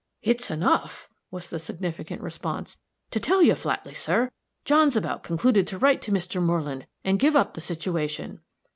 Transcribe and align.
"It's 0.23 0.49
enough!" 0.49 1.07
was 1.29 1.51
the 1.51 1.59
significant 1.59 2.23
response. 2.23 2.79
"To 3.11 3.19
tell 3.19 3.43
you 3.43 3.53
flatly, 3.53 3.93
sir, 3.93 4.31
John's 4.65 4.95
about 4.97 5.21
concluded 5.21 5.67
to 5.67 5.77
write 5.77 6.01
to 6.01 6.11
Mr. 6.11 6.41
Moreland, 6.41 6.87
and 7.03 7.19
give 7.19 7.35
up 7.35 7.53
the 7.53 7.61
situation." 7.61 8.39